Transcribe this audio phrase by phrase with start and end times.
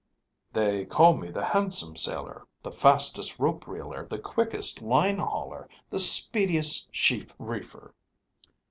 [0.51, 5.99] "They call me the handsome sailor, the fastest rope reeler, the quickest line hauler, the
[5.99, 7.93] speediest sheaf reefer...."